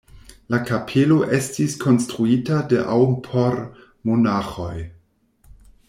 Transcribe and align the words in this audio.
La 0.53 0.59
kapelo 0.69 1.17
estis 1.39 1.75
konstruita 1.83 2.57
de 2.73 2.79
aŭ 2.95 2.99
por 3.29 3.61
monaĥoj. 4.11 4.75